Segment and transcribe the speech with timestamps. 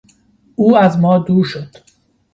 [0.55, 1.69] او از ما دور شد.